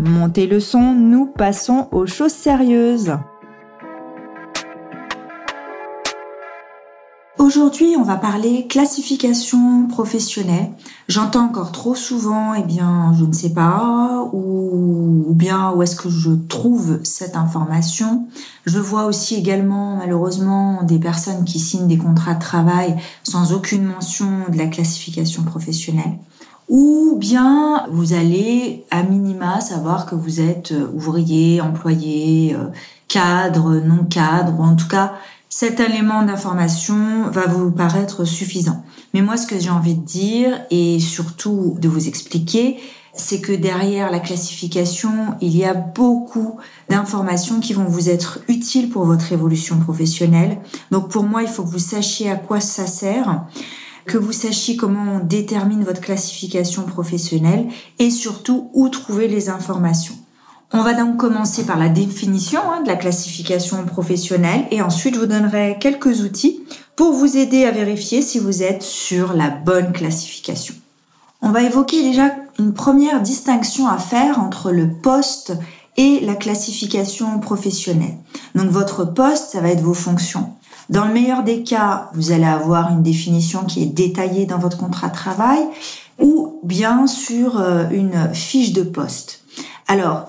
[0.00, 3.12] Montez le son, nous passons aux choses sérieuses.
[7.38, 10.72] Aujourd'hui, on va parler classification professionnelle.
[11.06, 15.94] J'entends encore trop souvent, eh bien, je ne sais pas, ou, ou bien où est-ce
[15.94, 18.26] que je trouve cette information.
[18.66, 23.84] Je vois aussi également, malheureusement, des personnes qui signent des contrats de travail sans aucune
[23.84, 26.18] mention de la classification professionnelle
[26.74, 32.66] ou bien vous allez à minima savoir que vous êtes euh, ouvrier, employé, euh,
[33.06, 35.12] cadre, non cadre, ou en tout cas
[35.48, 38.82] cet élément d'information va vous paraître suffisant.
[39.12, 42.78] Mais moi ce que j'ai envie de dire et surtout de vous expliquer,
[43.12, 46.58] c'est que derrière la classification, il y a beaucoup
[46.88, 50.58] d'informations qui vont vous être utiles pour votre évolution professionnelle.
[50.90, 53.44] Donc pour moi, il faut que vous sachiez à quoi ça sert
[54.06, 57.66] que vous sachiez comment on détermine votre classification professionnelle
[57.98, 60.14] et surtout où trouver les informations.
[60.72, 65.20] On va donc commencer par la définition hein, de la classification professionnelle et ensuite je
[65.20, 66.64] vous donnerai quelques outils
[66.96, 70.74] pour vous aider à vérifier si vous êtes sur la bonne classification.
[71.42, 75.52] On va évoquer déjà une première distinction à faire entre le poste
[75.96, 78.16] et la classification professionnelle.
[78.54, 80.54] Donc votre poste, ça va être vos fonctions.
[80.90, 84.76] Dans le meilleur des cas, vous allez avoir une définition qui est détaillée dans votre
[84.78, 85.60] contrat de travail
[86.20, 89.42] ou bien sur euh, une fiche de poste.
[89.88, 90.28] Alors,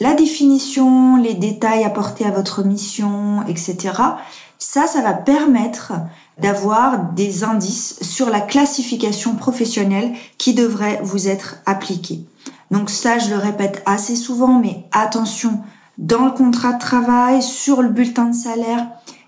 [0.00, 3.92] la définition, les détails apportés à votre mission, etc.,
[4.58, 5.92] ça, ça va permettre
[6.38, 12.24] d'avoir des indices sur la classification professionnelle qui devrait vous être appliquée.
[12.70, 15.60] Donc ça, je le répète assez souvent, mais attention,
[15.98, 18.86] dans le contrat de travail, sur le bulletin de salaire,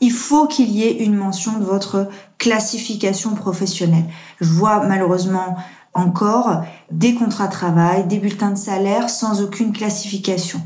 [0.00, 4.04] il faut qu'il y ait une mention de votre classification professionnelle.
[4.40, 5.56] Je vois malheureusement
[5.94, 10.60] encore des contrats de travail, des bulletins de salaire sans aucune classification.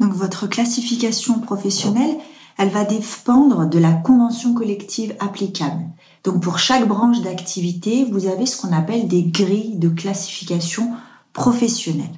[0.00, 2.16] Donc votre classification professionnelle,
[2.58, 5.84] elle va dépendre de la convention collective applicable.
[6.24, 10.90] Donc pour chaque branche d'activité, vous avez ce qu'on appelle des grilles de classification
[11.32, 12.10] professionnelle.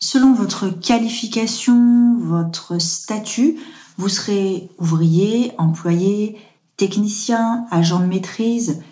[0.00, 3.56] Selon votre qualification, votre statut,
[3.96, 6.38] vous serez ouvrier, employé,
[6.76, 8.82] technicien, agent de maîtrise,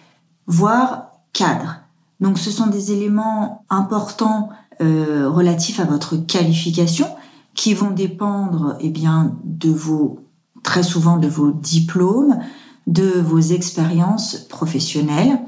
[0.47, 1.77] voire cadre.
[2.21, 7.09] Donc ce sont des éléments importants euh, relatifs à votre qualification
[7.55, 10.21] qui vont dépendre eh bien de vos
[10.63, 12.39] très souvent de vos diplômes,
[12.87, 15.41] de vos expériences professionnelles,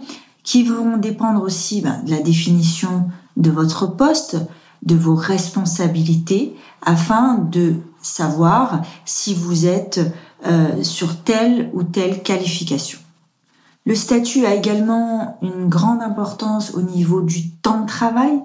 [0.43, 4.37] qui vont dépendre aussi ben, de la définition de votre poste,
[4.83, 10.01] de vos responsabilités, afin de savoir si vous êtes
[10.47, 12.99] euh, sur telle ou telle qualification.
[13.87, 18.41] Le statut a également une grande importance au niveau du temps de travail,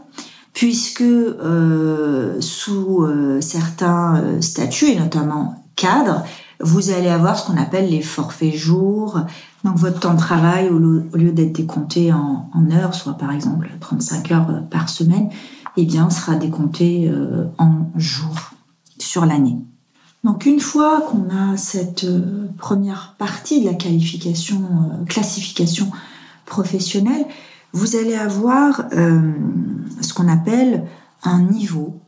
[0.54, 6.24] puisque euh, sous euh, certains statuts, et notamment cadres,
[6.62, 9.20] vous allez avoir ce qu'on appelle les forfaits jours.
[9.64, 10.78] Donc votre temps de travail, au
[11.18, 15.30] lieu d'être décompté en, en, heures, soit par exemple 35 heures par semaine,
[15.78, 17.10] eh bien sera décompté
[17.58, 18.52] en jours
[19.02, 19.58] sur l'année.
[20.24, 25.92] Donc une fois qu'on a cette euh, première partie de la qualification, euh, classification
[26.46, 27.26] professionnelle,
[27.72, 29.32] vous allez avoir euh,
[30.02, 30.88] ce qu'on appelle
[31.24, 32.00] un niveau,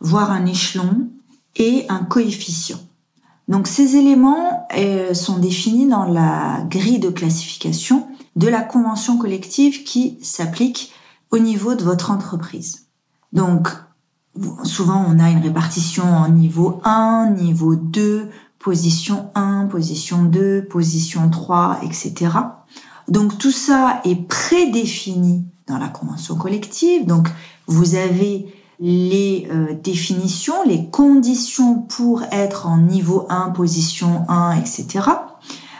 [0.00, 1.08] voire un échelon
[1.56, 2.80] et un coefficient.
[3.46, 4.66] Donc ces éléments
[5.12, 10.92] sont définis dans la grille de classification de la convention collective qui s'applique
[11.30, 12.86] au niveau de votre entreprise.
[13.34, 13.68] Donc
[14.64, 18.28] souvent on a une répartition en niveau 1, niveau 2,
[18.58, 22.30] position 1, position 2, position 3, etc.
[23.08, 27.06] Donc tout ça est prédéfini dans la convention collective.
[27.06, 27.28] Donc
[27.66, 28.46] vous avez
[28.80, 35.08] les euh, définitions, les conditions pour être en niveau 1, position 1, etc.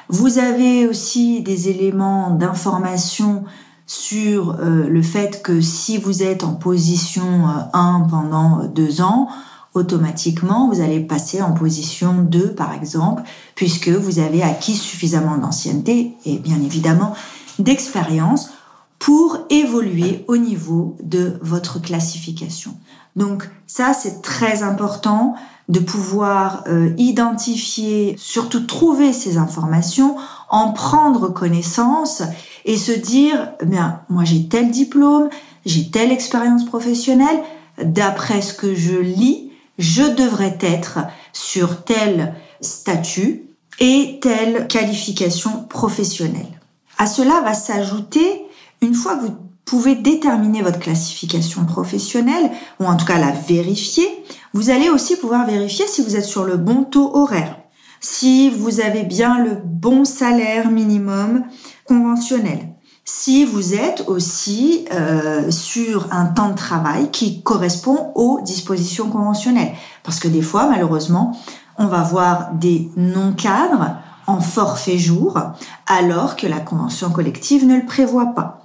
[0.08, 3.44] Vous avez aussi des éléments d'information
[3.86, 9.28] sur euh, le fait que si vous êtes en position 1 euh, pendant deux ans,
[9.74, 13.22] automatiquement, vous allez passer en position 2, par exemple,
[13.54, 17.14] puisque vous avez acquis suffisamment d'ancienneté et bien évidemment
[17.58, 18.50] d'expérience
[18.98, 22.74] pour évoluer au niveau de votre classification.
[23.16, 25.34] Donc ça, c'est très important
[25.68, 30.16] de pouvoir euh, identifier, surtout trouver ces informations,
[30.50, 32.22] en prendre connaissance
[32.64, 35.30] et se dire, eh bien, moi j'ai tel diplôme,
[35.64, 37.42] j'ai telle expérience professionnelle,
[37.82, 41.00] d'après ce que je lis, je devrais être
[41.32, 43.44] sur tel statut
[43.80, 46.60] et telle qualification professionnelle.
[46.98, 48.42] À cela va s'ajouter,
[48.82, 52.50] une fois que vous pouvez déterminer votre classification professionnelle,
[52.80, 54.06] ou en tout cas la vérifier,
[54.52, 57.56] vous allez aussi pouvoir vérifier si vous êtes sur le bon taux horaire,
[58.00, 61.44] si vous avez bien le bon salaire minimum
[61.86, 62.68] conventionnel,
[63.04, 69.72] si vous êtes aussi euh, sur un temps de travail qui correspond aux dispositions conventionnelles.
[70.02, 71.36] Parce que des fois, malheureusement,
[71.78, 73.96] on va voir des non-cadres
[74.26, 75.38] en forfait jour,
[75.86, 78.63] alors que la convention collective ne le prévoit pas.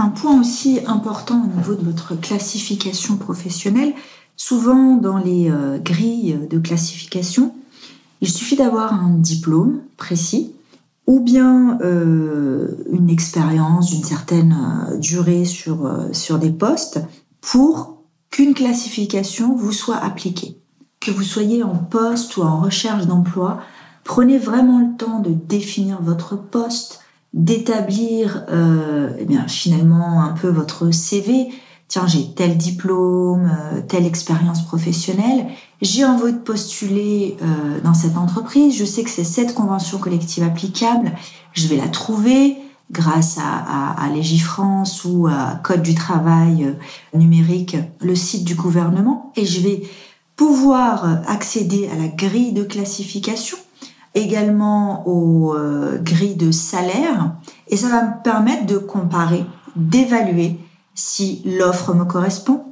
[0.00, 3.94] Un point aussi important au niveau de votre classification professionnelle,
[4.36, 7.52] souvent dans les euh, grilles de classification,
[8.20, 10.54] il suffit d'avoir un diplôme précis
[11.08, 14.56] ou bien euh, une expérience d'une certaine
[14.92, 17.00] euh, durée sur, sur des postes
[17.40, 17.96] pour
[18.30, 20.58] qu'une classification vous soit appliquée.
[21.00, 23.58] Que vous soyez en poste ou en recherche d'emploi,
[24.04, 26.97] prenez vraiment le temps de définir votre poste,
[27.34, 31.48] d'établir euh, eh bien finalement un peu votre CV.
[31.88, 35.46] Tiens, j'ai tel diplôme, euh, telle expérience professionnelle.
[35.80, 38.76] J'ai envie de postuler euh, dans cette entreprise.
[38.76, 41.12] Je sais que c'est cette convention collective applicable.
[41.52, 42.58] Je vais la trouver
[42.90, 48.54] grâce à, à, à Légifrance ou à Code du travail euh, numérique, le site du
[48.54, 49.82] gouvernement, et je vais
[50.36, 53.58] pouvoir accéder à la grille de classification
[54.14, 57.34] également aux euh, grilles de salaire
[57.68, 59.44] et ça va me permettre de comparer,
[59.76, 60.58] d'évaluer
[60.94, 62.64] si l'offre me correspond,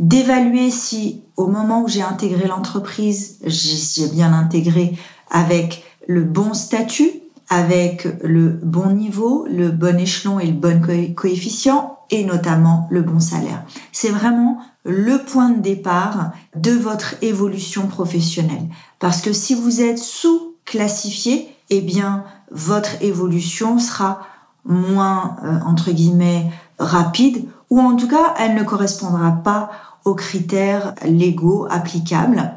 [0.00, 4.98] d'évaluer si au moment où j'ai intégré l'entreprise, j'ai bien intégré
[5.30, 7.10] avec le bon statut,
[7.48, 10.82] avec le bon niveau, le bon échelon et le bon
[11.14, 13.64] coefficient et notamment le bon salaire.
[13.92, 18.68] C'est vraiment le point de départ de votre évolution professionnelle.
[18.98, 24.26] Parce que si vous êtes sous classifié, eh bien, votre évolution sera
[24.64, 29.70] moins, euh, entre guillemets, rapide, ou en tout cas, elle ne correspondra pas
[30.04, 32.52] aux critères légaux applicables.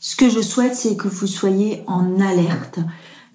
[0.00, 2.78] Ce que je souhaite, c'est que vous soyez en alerte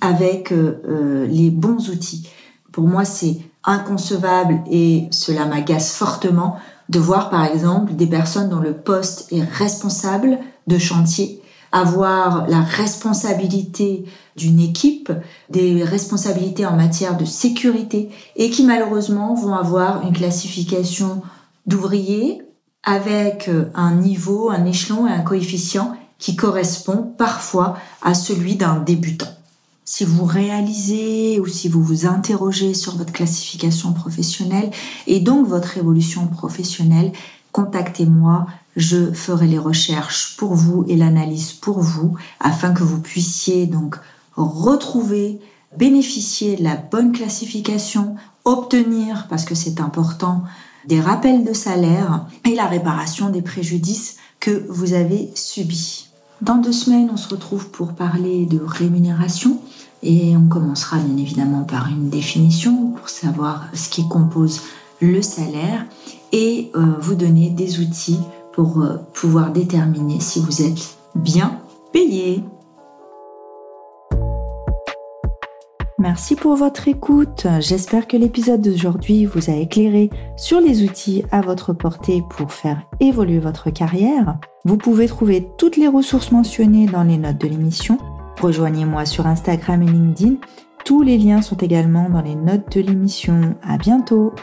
[0.02, 2.30] avec euh, euh, les bons outils.
[2.72, 6.58] Pour moi, c'est inconcevable et cela m'agace fortement
[6.88, 12.62] de voir, par exemple, des personnes dont le poste est responsable de chantier avoir la
[12.62, 14.06] responsabilité
[14.36, 15.12] d'une équipe,
[15.50, 21.22] des responsabilités en matière de sécurité et qui malheureusement vont avoir une classification
[21.66, 22.42] d'ouvrier
[22.84, 28.80] avec euh, un niveau, un échelon et un coefficient qui correspond parfois à celui d'un
[28.80, 29.28] débutant.
[29.86, 34.70] Si vous réalisez ou si vous vous interrogez sur votre classification professionnelle
[35.08, 37.12] et donc votre évolution professionnelle,
[37.52, 43.66] contactez-moi, je ferai les recherches pour vous et l'analyse pour vous afin que vous puissiez
[43.66, 43.96] donc
[44.36, 45.40] retrouver,
[45.78, 48.16] bénéficier de la bonne classification,
[48.46, 50.44] obtenir, parce que c'est important,
[50.88, 56.08] des rappels de salaire et la réparation des préjudices que vous avez subis.
[56.42, 59.60] Dans deux semaines, on se retrouve pour parler de rémunération
[60.02, 64.62] et on commencera bien évidemment par une définition pour savoir ce qui compose
[65.02, 65.86] le salaire
[66.32, 68.20] et euh, vous donner des outils
[68.54, 71.60] pour euh, pouvoir déterminer si vous êtes bien
[71.92, 72.44] payé.
[76.00, 77.46] Merci pour votre écoute.
[77.60, 82.84] J'espère que l'épisode d'aujourd'hui vous a éclairé sur les outils à votre portée pour faire
[83.02, 84.38] évoluer votre carrière.
[84.64, 87.98] Vous pouvez trouver toutes les ressources mentionnées dans les notes de l'émission.
[88.42, 90.36] Rejoignez-moi sur Instagram et LinkedIn.
[90.86, 93.56] Tous les liens sont également dans les notes de l'émission.
[93.62, 94.34] À bientôt!